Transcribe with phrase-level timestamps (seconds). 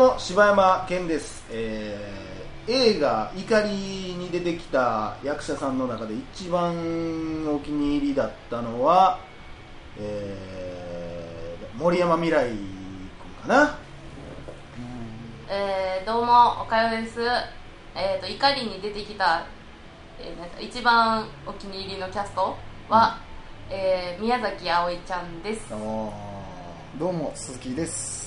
[0.00, 3.68] も柴山健です、えー映画「怒り」
[4.16, 6.72] に出てきた役者さんの中で一番
[7.46, 9.18] お気に入りだったのは、
[9.98, 12.66] えー森山未来君
[13.42, 13.78] かな。
[15.48, 17.20] えー、どうもおかよです。
[17.94, 19.44] えっ、と怒りに出てきた、
[20.18, 22.56] えー一番お気に入りのキャスト
[22.88, 23.18] は、
[23.68, 25.66] えー宮崎あおいちゃんです。
[25.72, 25.76] あ
[26.98, 28.19] どうも鈴木です、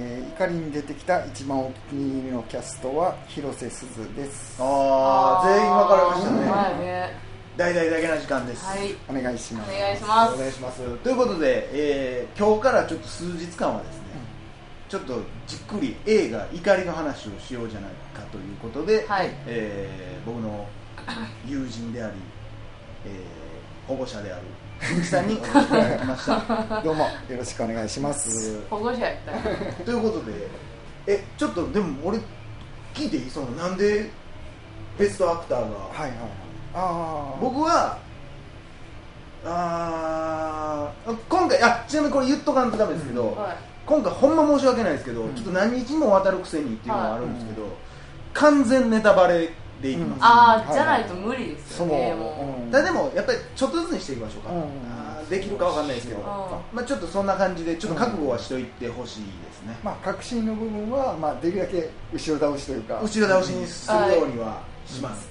[0.00, 4.56] えー怒りに出てきた一番お気に入りのキャストは広瀬すずです。
[4.60, 6.50] あー全員分かれましたね。
[6.50, 7.28] はいね。
[7.56, 8.94] 大々だけな時間です、はい。
[9.08, 9.70] お願いします。
[9.72, 10.34] お願いします。
[10.34, 10.98] お願いします。
[10.98, 14.02] ということで、えー今日からちょっと数日間はですね、
[14.88, 19.30] ちょっとじっくり映画「怒り」の話をしようじゃないかということで、はい。
[19.46, 20.66] えー僕の
[21.44, 22.14] 友人であり、
[23.06, 24.42] えー保護者である
[24.80, 25.52] 鈴木さんにお越しい。
[25.68, 28.60] ただきましたどうもよろしくお願いします。
[28.70, 29.32] 保護者やった。
[29.32, 30.32] よ ということで
[31.06, 32.18] えちょっとでも俺
[32.94, 33.30] 聞いていい？
[33.30, 34.10] そのなんで
[34.98, 36.12] ベストアクターが、はいはいはい。
[36.74, 37.98] ああ僕は
[39.44, 43.56] あー今回あちなみにこれ言っとかんとダメですけど、はい。
[43.86, 45.34] 今回ほんま申し訳ないですけど、うん。
[45.34, 47.62] ちょっと何日も渡るくせにっていうのがあるんですけど、
[48.34, 49.50] 完全ネタバレ
[49.82, 52.68] でいきます、ああ、はいじゃないと無理ですよねもう。
[52.68, 52.70] ん。
[52.70, 56.22] ただでもやっぱりちょっとずつにしていきましょうか、うんできるかわかんないですけど、ん。
[56.24, 63.00] まあ、ちょっとそんな感じでちょっと覚悟はしといてほしいですね、まあ確信の部分は、まあ、できるだけ後ろ倒しというか。
[63.02, 65.28] 後ろ倒しにするようにはします、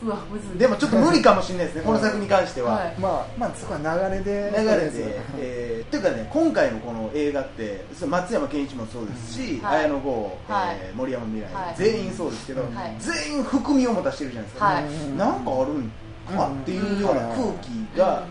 [0.57, 2.95] でもちょっと無理かもしれないですね、この作に関しては、はい。
[2.99, 4.53] まあまあそこは流れで。
[4.55, 9.79] 流れで、えー、っていうかね今回のこの映画って松山ケンイチもそうですし、はい。
[9.79, 10.77] 綾野剛、はい。
[10.79, 11.75] えー森山未来、はい。
[11.75, 12.95] 全員そうですけど、はい。
[12.99, 14.83] 全員含みを持たしてるじゃないですか、はい。
[15.17, 15.91] なんかあるん
[16.37, 18.25] かっていうような空気が、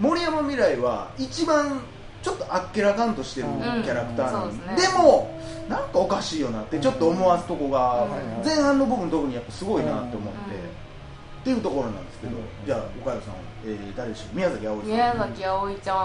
[0.00, 1.80] 森山未来は一番
[2.22, 3.82] ちょっとあっけらかんとしてるうん。
[3.82, 4.98] キャラクターなんで,、そうですね。
[5.02, 5.30] も
[5.68, 8.44] なんかおかしいよなってちょっと思わすとこが、うん。
[8.44, 10.60] 前半の部分特にやっぱすごいなって思って、うん。
[10.60, 14.88] っていうところなんですけど、うんじゃあ岡谷さん、えー誰でしょう宮崎あおいさん。
[14.90, 15.96] 宮崎あおいちゃん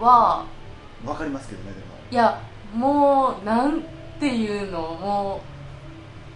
[0.00, 0.44] は
[1.04, 1.84] わかりますけどねでも。
[2.10, 2.40] いや
[2.74, 3.82] もうなん
[4.18, 5.53] ていうのもう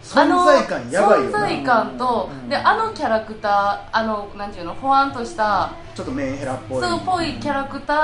[0.03, 1.39] 存在感やばいよな。
[1.39, 2.49] 存在感と、うん。
[2.49, 6.83] であのキャラクターあのなんていうのほわんとしたちょっとメンヘラっぽい。
[6.83, 7.95] そうっぽいキャラクタ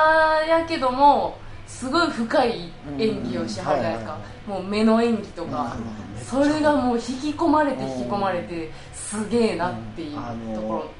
[0.44, 5.74] ーやけどもすごい深い演技をしはるじゃないですか、もう目の演技とか、
[6.22, 10.90] それがもう引き込まれて引き込まれてすげえなっていうあのーところ、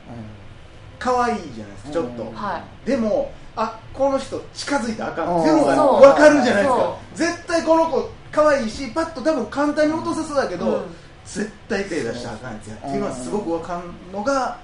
[0.98, 2.32] 可愛いじゃないですかちょっと、
[2.86, 5.74] でもあこの人近づいたらあかんうんっていうのが
[6.14, 6.76] 分かるじゃないですか。
[6.76, 10.82] そ絶対この子可愛いしパッと多分簡単に落とせそうだけど、うん。
[11.24, 14.58] 絶対手出したらあかんやつやっていうのはすごく分かんのが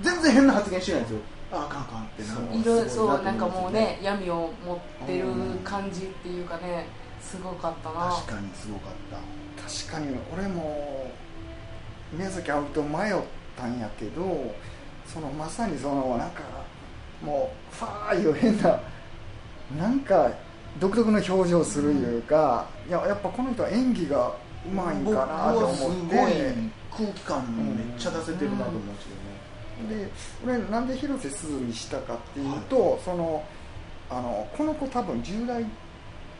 [0.00, 1.20] 全然変な発言してないんですよ。
[1.52, 3.08] ああかんあかんってなるそう。
[3.22, 5.26] なんかもうね闇を持ってる
[5.64, 6.86] 感じっていうかね
[7.20, 8.10] すごかったな。
[8.10, 9.16] 確かにすごかった。
[9.88, 11.10] 確かに俺も
[12.12, 13.14] 宮崎あおいと迷っ
[13.56, 14.54] たんやけど
[15.06, 16.42] そのまさにそのなんか
[17.20, 18.78] もうファーいう変な
[19.78, 20.30] なんか
[20.80, 24.32] 独特の表情するいうか、いややっぱこの人は演技が
[24.66, 25.84] うまいんかなと思って。
[25.84, 30.10] 僕はすごい空気感めっちゃ出せてるなと思うんですけどね、で
[30.44, 33.42] 俺なんで広瀬すずにしたかっていうと、その
[34.08, 35.64] あのこの子多分10代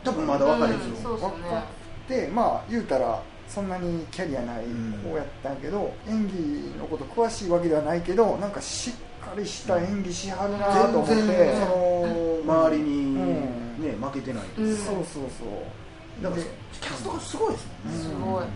[0.05, 1.49] 多分まだ若いですよ、うんそうっすね。
[1.49, 1.67] 若く
[2.07, 4.65] てまあ言うたらそんなにキャリアない
[5.03, 14.75] 子やったんやけど、演技のこと詳しいわけではないけどなんかしっかりした演技しはるなと思って、全然その周りに、うんね負けてない、うん。
[14.75, 16.23] そうそうそう。
[16.23, 16.49] だからで
[16.81, 18.43] キャストがすごいですもんね、すごい。
[18.43, 18.49] うん。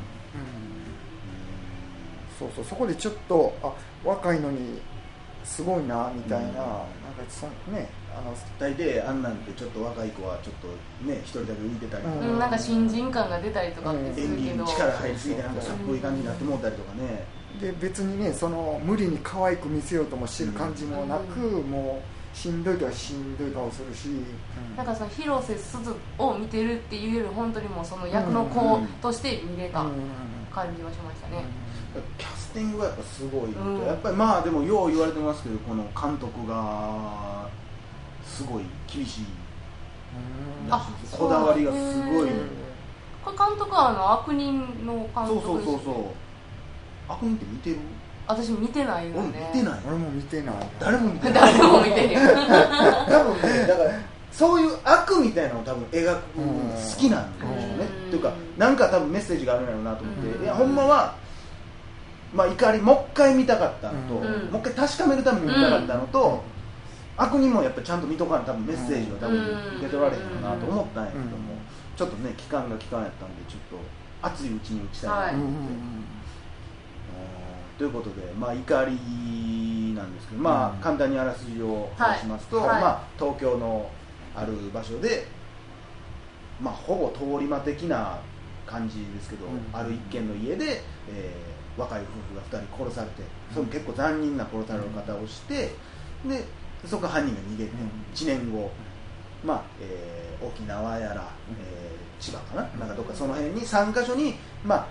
[2.40, 4.80] そうそうそこでちょっとあ若いのに
[5.44, 6.54] すごいなみたいな、うん。
[6.54, 6.86] なんか
[7.30, 10.68] そねあの大抵あんなんてちょっと若い子はちょっと
[11.06, 12.32] ね一人だけ浮いてたりとか、うん。
[12.32, 17.26] うん、なんか新人感が出たりとかってする演技けど、に力入りすぎてなんかさっぽい感じになってもうたりとかね、
[17.62, 24.08] で別にねその無理に可愛く見せようともしてる感じもなく、もうしんどいとはしんどい顔するし、
[24.78, 29.92] なんかその広瀬すずを見てるっていうより本当にもうその役の子として見れたうん。
[30.52, 31.44] 感じはしましたね、
[32.18, 33.86] キャスティングがやっぱすごいうん。
[33.86, 37.48] やっぱりまあでもよう言われてますけどこの監督が
[38.26, 39.26] すごい厳しい。
[40.66, 40.74] うん。
[40.74, 42.30] あこだわりがすごい。
[43.24, 45.94] これ監督はあの悪人の監そうそうそうそう。
[47.08, 47.78] 悪人って見てる？
[48.30, 49.80] 私見てない俺よね見てない。
[49.88, 50.56] 俺も見てない。
[50.80, 51.54] 誰も見てない。
[51.58, 52.20] 誰も見てるよ
[53.10, 53.92] 多分ねだから
[54.32, 57.88] そういう悪みたいなのを多分描く好きなんでしょうね。
[58.04, 58.08] うん。
[58.08, 60.44] っていうかなんか多分メッセージがあるんやろうなと思って、うん。
[60.44, 61.16] いやほんまは
[62.32, 64.22] まあ怒りもう一回見たかったのと、うん。
[64.22, 66.44] もう一回確かめるために見たかったのと、
[67.18, 69.38] 悪人もやっぱちゃんと見とかな多分メッセージは多分
[69.78, 71.32] 受け取られへんかなと思ったんやけども、
[71.98, 73.80] ちょっとね期間が期間やったんでちょっ
[74.22, 76.19] と熱いうちに打ちたいなはいと思って、うん
[77.80, 80.82] ということで、まあ、怒りなんですけど、まあうん。
[80.82, 82.70] 簡単にあらすじを話しますと、はい。
[82.72, 82.82] はい。
[82.82, 83.90] まあ、東京の
[84.36, 85.26] ある場所で、
[86.62, 88.18] まあ、ほぼ通り魔的な
[88.68, 89.60] 感じですけど、うん。
[89.74, 93.24] ある一軒の家で、えー若い夫婦が2人殺されて
[93.54, 95.70] それも結構残忍な殺され方をして
[96.28, 96.44] で
[96.86, 97.88] そこから犯人が逃げてうん。
[98.14, 98.70] 1年後、
[99.46, 101.24] まあえー沖縄やら、
[101.62, 102.64] えー千葉かな？
[102.78, 104.34] なんかどっかその辺に3か所に、
[104.66, 104.86] まあ、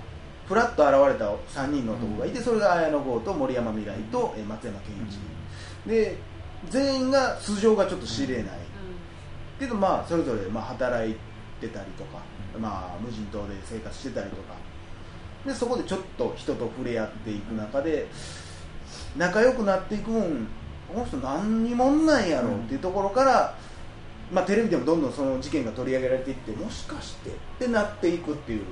[0.49, 1.31] ふらっと現れた
[1.61, 5.19] 3人の男がいてそれが綾野剛と森山未来と、えー松山ケンイチ。
[5.87, 6.17] で
[6.71, 8.59] 全員が素性がちょっと知れない、
[9.61, 11.15] けどまあそれぞれまあ働い
[11.61, 12.19] てたりとか、
[12.59, 14.55] まあ、無人島で生活してたりとか。
[15.47, 18.09] でそこでちょっと人と触れ合っていく中で
[19.17, 20.49] 仲良くなっていくん
[20.89, 23.55] この人何にもんないやろっていうところから、
[24.31, 28.63] まあ、テレビでもどんどんその事件が取り上げられていってもしかしてってなっていくっていう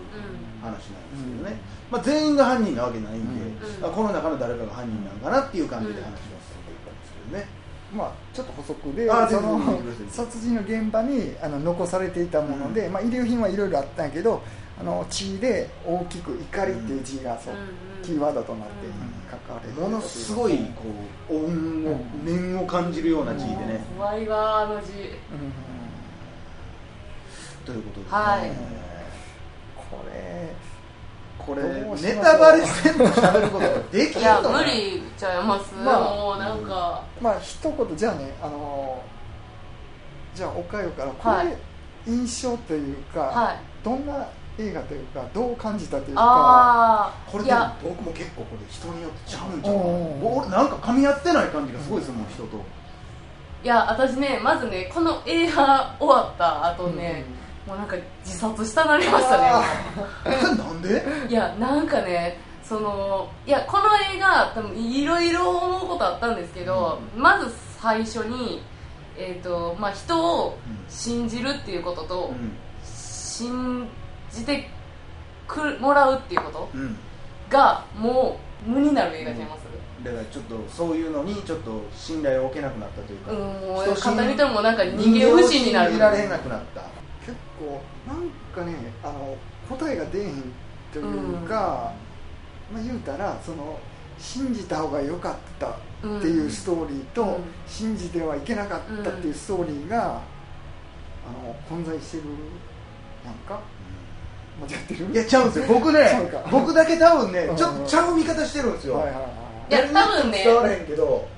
[0.61, 1.57] 話なんですけどね、
[1.91, 3.43] まあ、全員が犯人なわけないんで、
[3.79, 3.85] うん。
[3.87, 7.49] あこの中の誰かが犯人なのかなっていう感じで話が進んでいくんですけどね、
[7.93, 14.43] まあ、ちょっと補足であその殺人の現場にあの残されていたもので、まあ、遺留品はいろいろあったんやけど
[14.79, 17.55] あの血で大きく「怒り」っていう字がそう、
[18.03, 18.75] キーワードとなって
[19.31, 20.83] 書かれてものすごいこ
[21.31, 22.25] う音をうん。
[22.25, 24.93] 念を感じるような字でね、怖いわあの字。
[24.93, 24.97] うん。
[27.65, 28.13] ということで、ね。
[28.13, 28.51] はい。
[29.77, 30.55] これ
[31.39, 31.63] これ
[32.03, 36.15] ネタバレせんと喋ることができいやるの無理ちゃいます、まあ。
[36.15, 39.01] もうなんか、まあ一言じゃあねあの
[40.35, 41.57] じゃあおかよからこれ、はい
[42.09, 43.57] 印象というか、はい。
[43.83, 49.75] どんな映画というかどう感じたというかこれで僕も結構これ人によってちゃうんちゃう
[50.45, 52.65] かなうんか噛み合ってない感じがすごいですもん人と。
[53.65, 57.25] いや私ねまずねこの映画終わった後ね、
[57.67, 59.51] もうなんか自殺したなりましたね
[60.57, 61.03] なんで？
[61.29, 68.63] いやなんかねそのいやこの映画多分いろいろ思うことあったんですけど、まず最初に、
[69.17, 70.59] えーとまあ、人を
[70.89, 72.35] 信じるっていうことと、
[72.85, 74.06] 信じ
[74.45, 74.69] て
[75.47, 76.71] くもらうっていうこと？
[76.75, 76.97] うん、うん、
[77.49, 79.61] がもう無になる映画ちゃいます、
[80.05, 85.99] だからちょっとそういうのにちょっと信頼を置けなくなったというか、うん、もう人信簡単に言ってもなんか逃げ不信になる。
[85.99, 86.83] られなくなった。
[87.25, 89.37] 結構なんかねあの
[89.69, 90.43] 答えが出えへん
[90.93, 91.93] というか、
[92.73, 93.79] まあ、言うたらその
[94.19, 97.45] 信じた方が良かったっていうストーリーと、うん。
[97.67, 100.17] 信じてはいけなかったっていうストーリーが、あ
[101.45, 102.23] の混在してる
[103.25, 103.61] なんか
[105.13, 105.67] いやちゃうんですよ。
[105.69, 107.57] 僕ね僕だけ多分ねうん。
[107.57, 109.13] ちょっとちゃう見方してるんですよ、はい
[109.69, 111.29] や多分ね伝わらへんけど。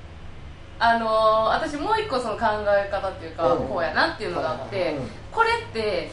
[0.81, 1.09] あのー
[1.49, 3.67] 私もう一個その考え方っていうか、うん。
[3.67, 5.07] こうやなっていうのがあって、はいはいはい。
[5.31, 6.11] これって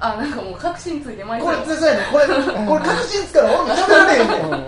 [0.00, 2.06] あなんかもう確信ついてまいりこれそうそうやね。
[2.10, 2.26] これ
[2.66, 4.50] これ確信つから俺も喋られへんねん。
[4.50, 4.62] うん。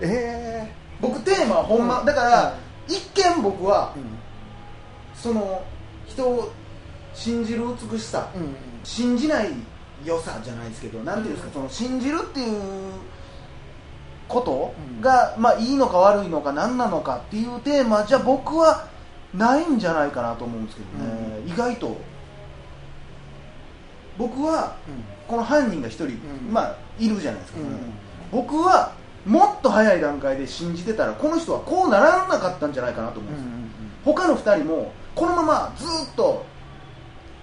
[0.00, 2.54] え僕テーマはほんまだから
[2.86, 4.00] 一見僕はえ
[5.14, 5.64] その
[6.06, 6.52] 人を
[7.14, 8.28] 信じる美しさ
[8.84, 9.48] 信じない
[10.04, 12.60] 良さじゃないですけどなんていうんですか、その信じるっていう
[14.28, 18.86] ことが、まあいいのか悪いのか何なのかっていうテーマじゃ僕は
[19.34, 21.96] ないんじゃないかなと思うんですけどね、意外と。
[24.16, 24.76] 僕は
[25.28, 26.18] この犯人が一人、ん。
[26.50, 27.66] まあいるじゃないですか、うん。
[27.66, 27.78] うん
[28.30, 28.92] 僕は
[29.24, 33.44] もっと早い段階で信じてたらこの人はこうならなかったんじゃないかなと思うんです。
[33.44, 33.48] よ、
[34.04, 36.44] 他の2人もこのままずっと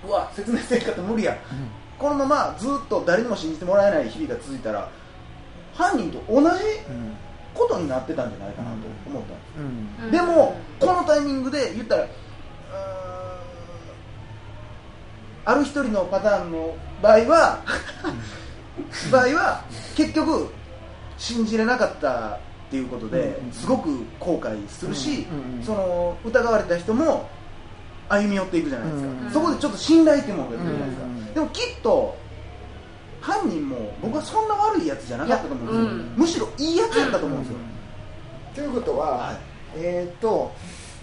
[0.07, 1.35] うわ説明せんかったら無理や
[1.97, 4.89] このままずっと誰にも信じてもらえない日々が続いたら
[5.73, 6.47] 犯人と同じ
[7.53, 12.07] ことになってたんじゃないかなと思ったんです、でもこのタイミングで言ったら
[15.45, 17.63] ある一人のパターンの場合は
[19.11, 19.63] 場合は
[19.95, 20.49] 結局
[21.17, 25.25] 信じれなかったっていうことでうんすごく後悔するし
[25.63, 27.29] その疑われた人も
[28.09, 32.15] 歩み寄っていくじゃないですか、うんそこでちょっと信頼っていうものが出るじゃないですか、うんでもきっと
[33.21, 36.13] 犯人も僕はそんな悪いやつじゃなかったと思うんですよ、うん。
[36.15, 37.57] むしろいいやつやったと思うんですよ、
[38.55, 39.37] ということは、はい。
[39.75, 40.51] えーっと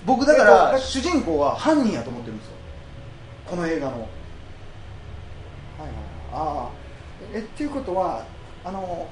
[0.04, 2.52] 僕だからと主人公は犯人やと思ってるんですよ。
[3.46, 3.92] この映画の。
[3.92, 4.00] はい
[5.82, 5.90] はい
[6.32, 6.70] ああ
[7.32, 8.24] えっていうことは
[8.64, 9.06] あの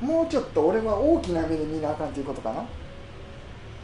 [0.00, 2.64] もうちょっと俺は大きな目で見なあかんということかな？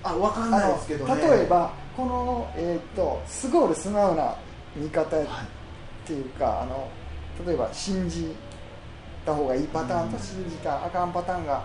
[0.05, 1.17] あ分かんあないのですけどね。
[1.17, 4.37] 例えばこの、えーっとすごい素直な
[4.77, 5.27] 見方っはい
[6.07, 6.89] ていうかあの
[7.47, 8.35] 例えば信じ
[9.25, 10.23] た方がいいパターンとうん。
[10.23, 11.65] 信じたらあかんパターンが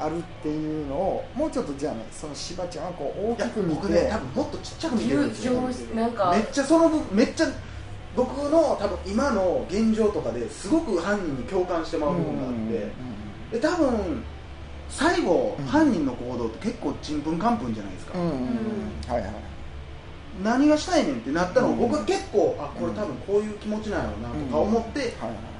[0.00, 5.54] あるっていうのをもうちょっとじゃあねそのしばちゃんはこう大きく見て、僕ね多分もっとちっちゃく見てるんですよ。
[5.94, 7.46] なんかめっちゃその部めっちゃ
[8.14, 12.54] 僕の多分今の現状とかですごく犯人に共感してもらう部分があっ
[13.50, 14.22] て、で多分
[14.88, 18.38] 最後、うん犯人の行動って結構ちんぷんかんぷんじゃないですか、うんうんうん。
[19.06, 19.32] はいはい
[20.42, 21.78] 何がしたいねんってなったのを、うん。
[21.78, 25.10] 僕は結構あこれ多分こういう気持ちなのなとか思ってはい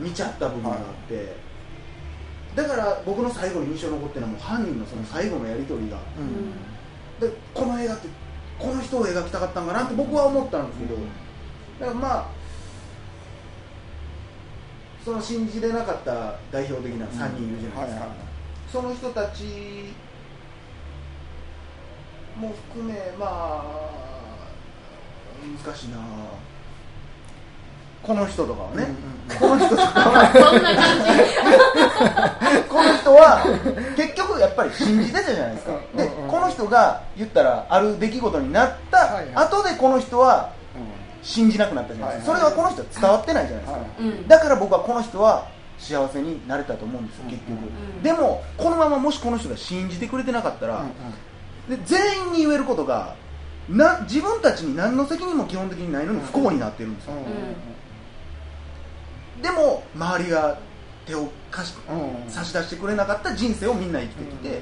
[0.03, 1.37] 見ちゃった部分があって、
[2.55, 5.99] だから僕の最後に印象に残ってるのはもう犯人のその最後のやり取りが。
[6.19, 7.29] うん。
[7.29, 8.09] でこの映画って
[8.59, 10.97] この人を描きたかったんかなって僕は思ったんですけど。
[11.81, 12.27] だからまあ
[15.05, 18.07] その信じれなかった代表的な3人いるじゃないですか、
[18.71, 19.95] その人たち
[22.37, 24.18] も含めまあ
[25.65, 25.97] 難しいな。
[28.03, 28.87] この人とかはね、
[29.39, 30.33] この人とかは。
[30.33, 33.45] そんな感じこの人は
[33.97, 35.73] 結局やっぱり信じてたじゃないですか。
[35.97, 36.31] でうんうん。
[36.31, 40.53] この人が言ったらある出来事になった後でこの人は
[41.23, 42.53] 信じなくなったじゃないですか、はいはい。
[42.53, 45.49] それはこの人は伝わってないじゃないですか、だから僕はこの人は
[45.79, 50.85] 幸せになれたと思うんですよ結局、んでもこのままもしこの人が信じてくれてなかったら、
[51.69, 53.15] で全員に言えることが
[53.69, 57.13] な自分たちに何の責任も基本的にないのに不幸になってるんですよ、
[59.43, 60.59] でも周りが
[61.07, 61.77] 手を貸し
[62.29, 64.61] 差し出してくれなかった人生をみんな生きてきて、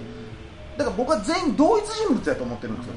[0.77, 2.95] だから僕は全員同一人物やと思ってるんですよ、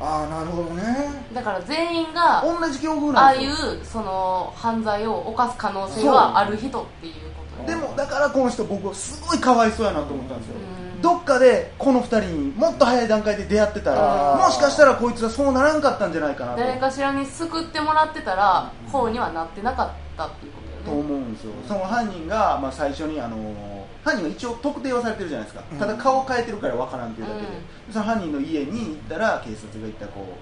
[0.00, 0.82] ああなるほどね。
[1.28, 4.00] うんだから全員が同じ境遇ああいなんですよ。
[4.00, 7.66] うその犯罪を犯す可能性はある人っていうこと。
[7.66, 16.60] でもだからこの人僕はすごいかわいそうやなと思ったんですよ、うんどっかでこの2人にもっと早い段階で出会ってたらもしかしたらこいつらそうならんかったんじゃないかなと。
[16.60, 21.02] 誰かしらに救ってもらってたら方にはなってなかったっていうこととよね。
[21.02, 23.36] 思うんですよ、その犯人が、まあ、最初にあの
[24.04, 25.78] 犯人は一応特定はされてるじゃないですか、うん。
[25.78, 27.92] ただ顔を変えてるから分からんっていうだけで、うん。
[27.92, 30.36] その犯人の家に行ったら警察が行ったこ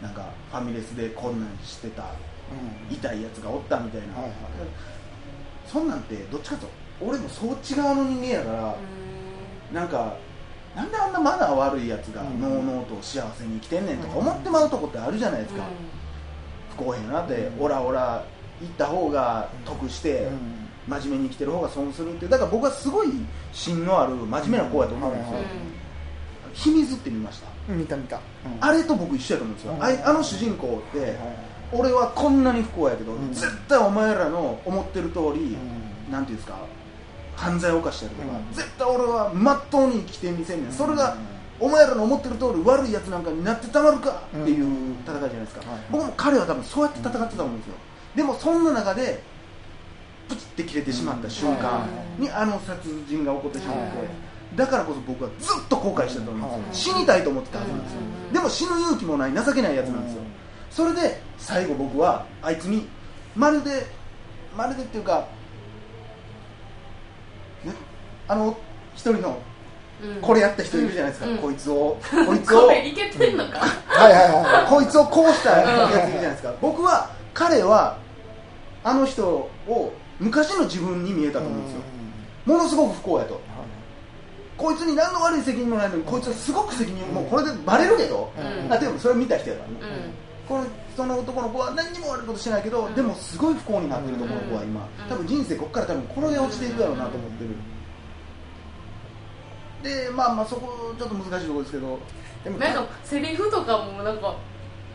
[0.00, 2.04] うなんかファミレスでこんなんしてた
[2.90, 4.32] 痛いやつがおったみたいな、はいはい。
[5.66, 6.66] そんなんてどっちかと
[7.00, 8.74] 俺もそっち側の人間やから、
[9.72, 10.14] なんか
[10.74, 12.40] なんであんなマナー悪いやつがうん。
[12.40, 15.64] のうのうと幸せに生きてんねんとか思ってまうとこってあるじゃないですか、
[16.70, 17.64] 不公平やなって、うん。
[17.64, 18.24] オラオラ
[18.60, 20.28] 行った方が得して、
[20.88, 23.08] 真面目に生きてる方が損するってだから僕はすごい
[23.52, 25.44] 芯のある真面目な子やと思うんですよ、はい
[26.54, 27.78] 秘密って見ました、うん。
[27.78, 28.20] 見た見た。
[28.60, 29.82] あれと僕一緒やと思うんですよ、うん。
[29.82, 31.16] あいあの主人公って、はい
[31.74, 33.32] 俺はこんなに不幸やけど、うん。
[33.32, 35.56] 絶対お前らの思ってる通り、
[36.10, 36.58] うなんていうんですか
[37.36, 38.54] 犯罪を犯したりとか、うん。
[38.54, 40.72] 絶対俺はまっとうに生きてみせんねん。
[40.72, 41.16] それが、
[41.60, 47.74] お前らの思ってる通り悪いやつなんかになってたまるかっていう戦いじゃないですか、はい僕も彼は多分そうやって戦ってたと思うんですよ。
[48.16, 49.22] でもそんな中で
[50.28, 51.86] プチって切れてしまった瞬間
[52.18, 54.56] にあの殺人が起こってしまって、はい。
[54.56, 56.98] だからこそ僕はずっと後悔してたと思うんですよ、はい。
[56.98, 58.32] 死にたいと思ってたはずなんですよ、うん。
[58.34, 60.22] でも死ぬ勇気もない情けないやつなんですよ、
[60.70, 62.88] それで最後僕はあいつに
[63.36, 63.86] まるで
[64.56, 65.26] まるでっていうか、ね、
[68.32, 68.56] あの
[68.94, 69.38] 一人の
[70.02, 70.20] うん。
[70.20, 71.38] これやった人いるじゃないですか、うん。
[71.38, 71.98] こいつを。
[72.26, 72.62] こいつを。
[72.62, 73.58] これいけてんのか。
[73.86, 76.52] はいはいはいこいつをこうしたやついるじゃないですか。
[76.60, 77.96] 僕は彼は
[78.82, 79.26] あの人
[79.68, 81.80] を昔の自分に見えたと思うんですよ。
[82.46, 83.40] ものすごく不幸やと。
[84.56, 88.72] こいつに何の悪い責任もないのにこいつはすごく責任もうこれでバレるけど、うん。
[88.72, 89.74] あでもそれ見た人やからね、
[90.46, 92.94] うこのその男の子は何にも悪いことしてないけど、うん。
[92.94, 95.08] でもすごい不幸になってるとこの子は今、うん。
[95.08, 97.50] 多分人生ここから多分この辺落ちていくだろうなと思ってる、
[99.82, 101.98] でまあまあそこちょっと難しいところですけど。
[102.44, 104.36] でもんなんかセリフとかもなんか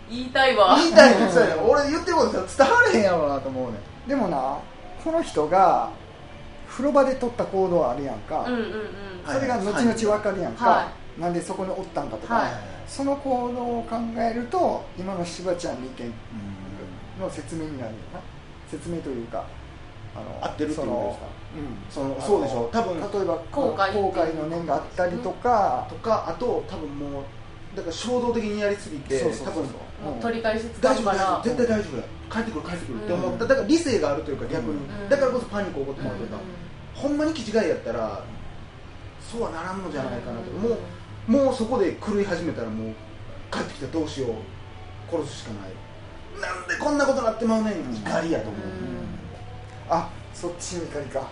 [0.09, 0.75] 言いたいわ。
[0.75, 1.61] 言いたいのにそうやね。
[1.61, 2.41] ん俺言ってること伝
[2.71, 3.77] われへんやろうなと思うね
[4.07, 4.57] でもな
[5.03, 5.91] この人が
[6.67, 8.65] 風呂場で取った行動あるやんか、うんうんうん。
[9.25, 12.51] それが後々分かるやんか、はなんでそこにおったんかとか、はい。
[12.87, 16.13] その行動を考えると今のしばちゃんの意見
[17.19, 18.19] の説明になるよな。
[18.69, 19.45] 説明というか
[20.41, 21.27] 合ってるっていうことですか？
[21.89, 22.17] そのうん。
[22.17, 27.23] そのそうでしょ多分例えば後悔後悔の念があったりとか、とかあと多分もう
[27.75, 29.63] だから衝動的にやりすぎてそうそうそう多分
[30.13, 33.03] もう取り返し使大丈夫絶対大丈夫や帰ってくる帰ってくる。
[33.03, 35.09] って思った、うんだから理性があるというか逆に、うん。
[35.09, 36.39] だからこそパニック起こってもらうというか、う
[36.93, 38.23] ほんまに気違いやったら
[39.21, 40.55] そうはならんのじゃないかなと、ん。
[40.61, 40.77] も
[41.29, 42.93] うもうそこで狂い始めたらもう
[43.51, 44.31] 帰ってきたらどうしよう。
[45.09, 45.71] 殺すしかない。
[46.41, 47.73] なんでこんなことなってまうねん。
[47.95, 48.61] 怒りやと思う、
[49.89, 51.27] あそっちの怒りか。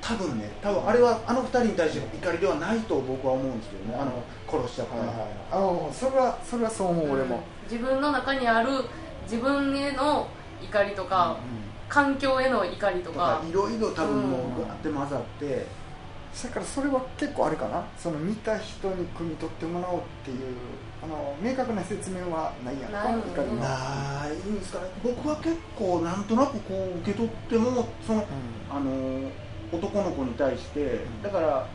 [0.00, 3.94] 多分ね多分あれはあの二人に対しての怒りではないと僕は思うんですけどね。
[3.94, 5.88] あの殺しちゃったはいのはいはい。
[5.88, 7.40] あそれはそれはそう思う、俺も、
[7.70, 8.68] 自分の中にある
[9.22, 10.26] 自分への
[10.60, 11.36] 怒りとか、
[11.88, 14.56] 環境への怒りととかかいろいろ多分もうん。
[14.56, 15.66] うガーって混ざって。
[16.42, 17.84] だからそれは結構あれかな。
[17.96, 20.56] その見た人に汲み取ってもらおうっていう
[21.02, 23.04] あの明確な説明はないやんか。
[23.04, 23.16] ない。
[23.16, 24.86] ね怒りのないんですかね。
[25.02, 28.24] 僕は結構なんとなくこう受け取ってもその
[28.70, 29.30] あの
[29.72, 31.66] 男の子に対してだから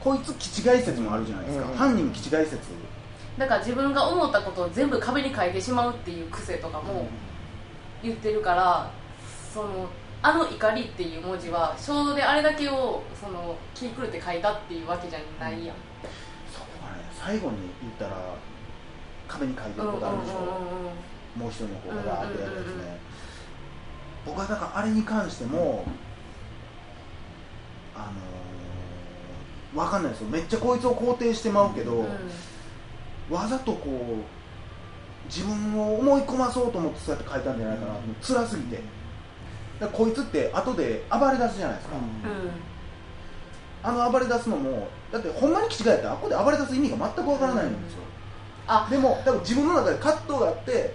[0.00, 1.76] こいつ気違い説もあるじゃないですか、うん。
[1.76, 2.58] 犯人気違い説。
[3.36, 7.06] だから自分が思ったことを全部壁に書いてしまうっていう癖とかも
[8.02, 8.90] 言ってるから
[9.52, 9.88] その
[10.22, 15.76] あの怒りっていう文字は衝動であれだけをその気狂って書いたっていうわけじゃないやん
[17.26, 18.36] 最後に言ったら
[19.26, 20.34] 壁に書いてることあるでしょ、
[21.36, 22.98] もう一人の子がガーってやるやつね、うんうんうんうん。
[24.26, 25.84] 僕はだからあれに関しても
[27.96, 28.12] あ
[29.74, 30.28] のー、わかんないですよ。
[30.28, 32.08] めっちゃこいつを肯定してまうけど、うん
[33.28, 38.02] わざとこう自分を思い込まそうと思ってそうやって書いたんじゃないかな、もう。
[38.24, 38.80] 辛すぎて。
[39.92, 41.96] こいつって後で暴れ出すじゃないですか、
[43.82, 48.00] あの暴れ出すのもだってほんまに気違いやったらあっこで暴れ出す意味が全くわからないんですよ、
[48.66, 48.88] あ。
[48.90, 50.94] でも多分自分の中で葛藤があって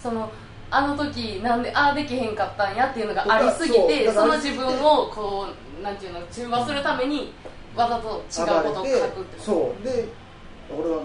[0.00, 0.30] その
[0.70, 5.46] あの時なんでああできへんかったんやっていうのがありすぎてその自分をこ
[5.80, 7.32] うなんていうの中和するために
[7.76, 9.84] わざと違うことを書くってそう。
[9.84, 10.08] で
[10.70, 11.04] 俺はもう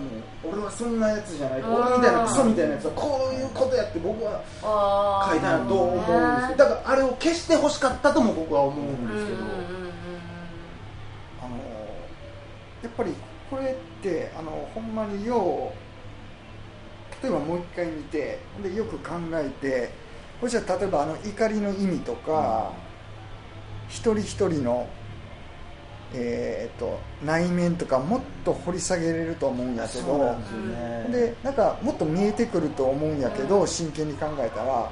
[0.53, 1.73] 俺はそんなやつじゃないうん。
[1.75, 4.41] 俺みたいなクソみたいなやつはこういうことやって僕は
[5.29, 9.89] 書いたんやと思うんですけどだからあれを消してほしかったとも僕は思うんですけど、うんうん
[11.41, 11.57] あの
[12.83, 13.13] やっぱり
[13.49, 19.89] これってあのほんまによう例えばもう一回見てでよく考えて
[20.39, 22.71] これじゃあ例えばあの怒りの意味とか、
[23.89, 24.87] 一人一人の、
[26.13, 31.33] えー、と内面とかもっと掘り下げれると思うんやけどなんでね。
[31.33, 34.89] でなんかもっと見えてくると思うんやけど真剣に考えたら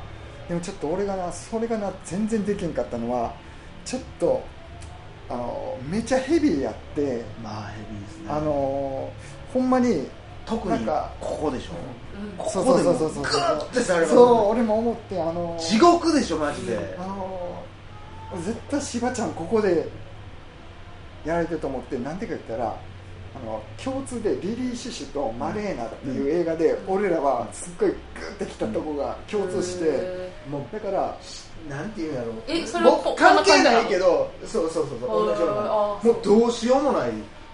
[0.50, 3.34] でもちょっと俺がなそれがな全然できんかったのは
[3.86, 4.44] ちょっと
[5.30, 8.26] あのめちゃヘビーやってまあヘビーですね。
[8.30, 9.12] あの
[9.54, 10.08] ほんまに
[10.46, 11.74] 特になんかここでしょ。
[12.22, 12.38] うん。
[12.38, 16.98] こそうこでもグそうそうそうーってされますそう俺も思ってあの地獄でしょマジで。
[17.00, 17.64] あの
[18.44, 19.88] 絶対柴ちゃんここで
[21.26, 22.76] やられてると思ってなんでか言ったら
[23.36, 31.18] あの共通でリリー・シュシュとマレーナっていう映画で、俺らはすっごいグッてきたとこが共通して、へもうだから
[31.70, 35.28] なんていうんやろえそれは僕関係ないけどそうそうそうそうー。
[35.28, 37.12] 同じようなもうどうしようもない。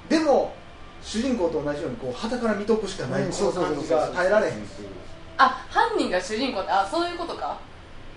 [0.09, 0.53] でも
[1.01, 3.23] 主人公と同じようにこう旗から見とくしかない。
[3.23, 3.83] うんこのそうそうそう。
[3.83, 4.53] そう感じが耐えられへん。
[4.53, 4.89] っていう
[5.37, 7.57] あ犯人が主人公ってあそういうことか。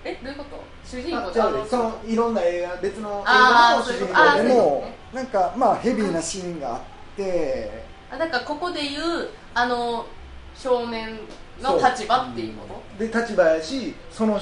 [0.05, 0.63] えどういうこと？
[0.85, 4.85] 主人公じゃあそのいろんな映画別の映画の主人公でもでも
[5.15, 6.81] なんかまあヘビーなシーンがあっ
[7.17, 10.07] てあだからここで言うあの
[10.55, 11.19] 少年
[11.61, 12.67] の立場っていうこ
[12.99, 13.05] と？
[13.05, 14.39] で立場やしその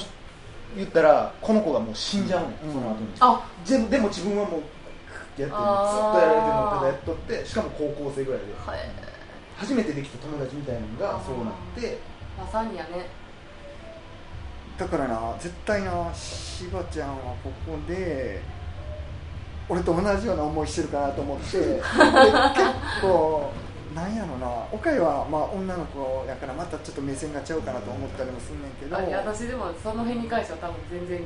[0.76, 2.72] 言ったらこの子がもう死んじゃううん。
[2.72, 3.08] その後に。
[3.20, 3.46] あ。
[3.66, 4.68] でもでも自分はもうやっ
[5.36, 8.46] てるずっとやられてるのをただやっとってしかも高校生ぐらいで。
[8.66, 8.78] はい。
[9.56, 11.98] 初めてできた友達みたいなのがそうなって。
[12.38, 13.06] まさにやね。
[14.76, 18.42] だからな絶対な柴ちゃんはここで
[19.68, 21.82] 俺と同じような思いしてるかなと思って で結
[23.00, 23.52] 構
[23.94, 24.48] なんやろな。
[24.72, 28.96] 岡井はまあ女の子やからまたちょっと目線がちゃうかなと思ったりもすんねんけど。
[28.96, 31.20] 私でもその辺に関しては多分全然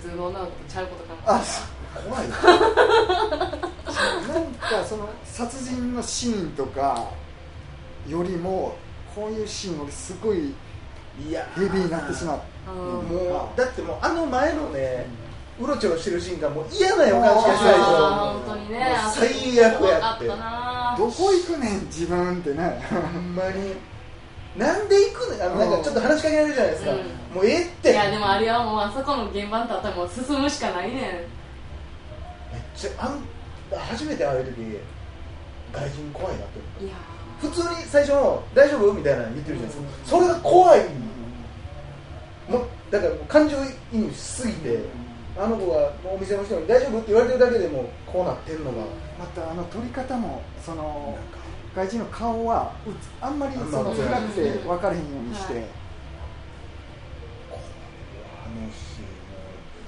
[0.00, 1.42] 普通の女の子とちゃうことかもあ
[2.08, 2.34] 怖いよ
[4.34, 7.10] なんかその殺人のシーンとか
[8.08, 8.76] よりも
[9.14, 10.54] こういうシーン俺すごい
[11.26, 12.40] いやヘビーになってしまう。
[12.70, 12.76] うん。
[13.08, 15.06] もうだってもうあの前のね
[15.58, 18.06] うろちょろしてるシーンがもう嫌な予感しかしないでしょ。
[18.06, 18.96] あー本当にね。
[19.14, 20.28] 最悪怖やって。
[20.28, 20.65] かったな
[20.96, 22.82] どこ行くねん自分ってね。
[22.90, 23.74] ほんまに。
[24.56, 25.42] なんで行くねん？
[25.42, 26.98] あのなんかちょっと話しかけられるじゃないですか、うん。
[27.34, 27.90] もうええって。
[27.92, 31.00] いやでもあれはもうあそこの現場に立ったらもう進むしかないねん。
[31.00, 33.20] めっちゃあん
[33.78, 34.78] 初めて会う時
[35.72, 36.96] 外人怖いなって思っいや
[37.42, 40.16] た普通に最初の「大丈夫?」みたいなの言ってるじゃないですか。
[40.16, 40.80] それが怖い
[42.48, 43.56] もうだからもう感情
[43.92, 44.78] 移入しすぎて
[45.36, 48.78] あの子がもうお店の人に「大丈夫?」って言われてるだけでもうこうなってんのが
[49.18, 51.18] またあの撮り方もその
[51.74, 55.62] 外人の顔はうつあんまりその暗くて分からへんようにして、はい。
[55.62, 55.66] あ
[58.48, 59.06] のシーン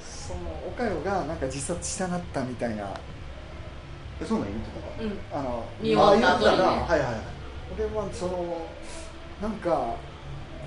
[0.01, 2.91] その岡代がなんか自殺したなったみたいな。
[4.21, 4.88] えそんなん言ってたか。
[5.03, 5.19] うん。
[5.38, 6.62] あの見終わった後にね。
[6.62, 7.14] はいはいはい。
[7.75, 8.67] 俺はその
[9.41, 9.95] なんか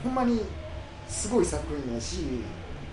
[0.04, 0.42] ほんまに
[1.08, 2.42] すごい作品やし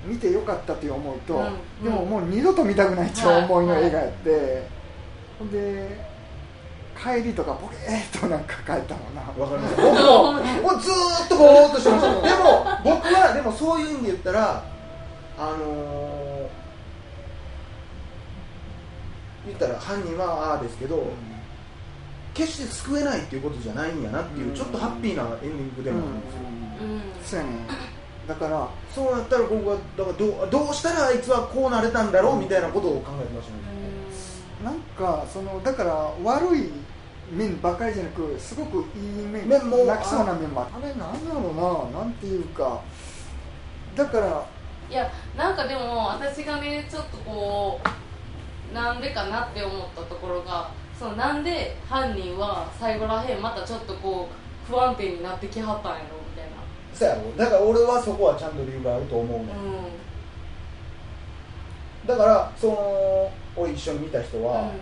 [0.05, 1.85] 見てよかったという思いと、うん。
[1.85, 4.78] でももう二度と見たくないっていう思いの映画やって、
[5.39, 6.19] ほんで
[7.01, 9.21] 帰りとかボケーっとなんか帰ったもんな。
[9.23, 9.77] わかります。
[9.77, 10.33] 僕も
[10.73, 14.63] もうずーっとぼーっとしてましたでも僕はでもそういう意味で言ったら
[15.39, 16.29] あのー
[19.47, 21.07] 言ったら犯人はああですけど、
[22.35, 24.55] 決して救えないっていうことじゃないんやなっていう、うん。
[24.55, 26.41] ちょっとハッピーなエンディングでもあるんですよ、
[26.83, 27.03] うん。
[27.25, 27.53] そうやね
[28.29, 33.59] だからそうなったら僕はだからどうどうしたらあいつはこうなれたんだろうみたいなことを考えてましたね、
[34.65, 36.71] なんかそのだから悪い
[37.31, 42.81] 面ばかりじゃなくすごくいい面面も泣きそうな面もああれなんだろうななんていうか。
[43.95, 44.47] だから
[44.89, 47.81] いやなんかでも私がねちょっとこ
[48.71, 56.57] うなんでかなって思ったところがそのなんで犯人は最後らへんまたちょっとこう不安定になってきはったんやろみたいな。
[56.95, 57.37] そうやろ。
[57.37, 59.39] だから俺はそこはちゃんと理由があると思う。
[59.41, 59.47] ね、
[62.05, 64.45] うだからその俺一緒に見た人ん。
[64.45, 64.73] は、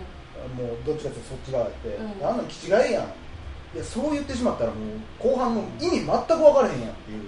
[0.55, 2.27] もうどっちかっていうとそっち側やって、うん。
[2.27, 3.03] あんなん気違いやん。
[3.75, 7.23] いやそう言ってしまったらもう後半の意味全く分からへんやんっていう。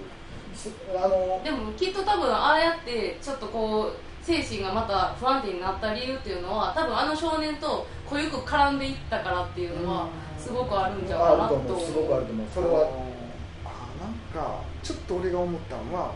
[0.55, 10.07] すあのでもきっと多分ああやってちょっとこう精神がまた不安定になった理由っていうのは多分あの少年と濃ゆく絡んでいったからっていうのは
[10.37, 12.47] すごくあるんじゃないかなあるとと思うすごくあると思う。
[12.53, 12.79] それは
[13.65, 13.69] あ
[14.03, 16.13] なんかちょっと俺が思ったのは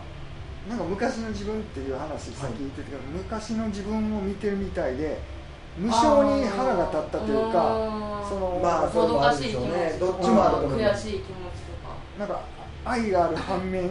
[0.69, 5.19] なんか昔の自分っていう話さっき言ってたけど、昔の自分を見てるみたいで
[5.77, 9.97] 無性に腹が立ったというかうんその、まあそれもあるでしょうね。
[9.99, 10.79] どっちもあると思う。
[10.79, 11.95] 悔しい気持ちとか。
[12.17, 12.41] なんか
[12.85, 13.89] 愛がある反面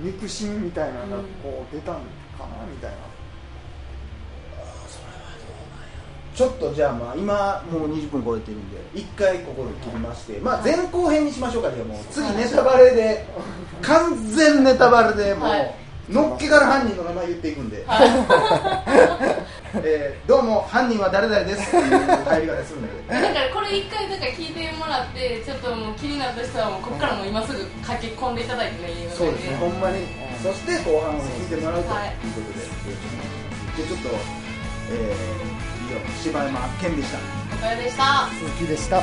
[0.00, 2.00] 憎しみみたいなのがこう出たんか
[2.40, 2.96] なみたいな、
[6.34, 12.04] ちょっとじゃあまあ今もう20分超えてるんで一回ここで切りまして、まあ前後編にしましょうかじゃあもう。
[12.10, 13.26] 次ネタバレで。
[13.82, 17.84] 完全ネタバレでもう、はいのっけから犯人の名前言っていくんで、
[19.82, 23.22] えーどうも犯人は誰々ですっていう入り方するんだけど。
[23.22, 30.06] だからこれ一回だから聞いてもらってちょっともう気になった人はもうここからもう今すぐ駆け込んでいただいてねいいのそうですねほんまに、
[30.42, 34.08] そして後半を聞いてもらうというはいことで、でちょっと、
[34.90, 37.18] えー、以上柴山健でした。
[37.54, 38.28] おかよでした。
[38.38, 39.02] 鈴木でした